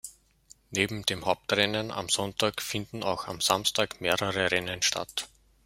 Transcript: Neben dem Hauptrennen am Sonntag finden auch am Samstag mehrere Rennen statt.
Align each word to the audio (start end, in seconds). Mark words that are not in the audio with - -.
Neben 0.71 1.03
dem 1.03 1.27
Hauptrennen 1.27 1.91
am 1.91 2.09
Sonntag 2.09 2.63
finden 2.63 3.03
auch 3.03 3.27
am 3.27 3.39
Samstag 3.39 4.01
mehrere 4.01 4.49
Rennen 4.49 4.81
statt. 4.81 5.29